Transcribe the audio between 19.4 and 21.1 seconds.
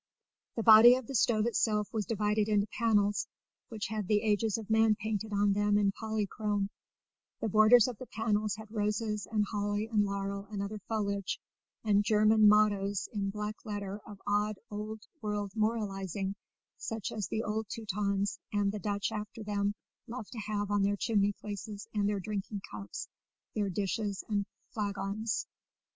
them, love to have on their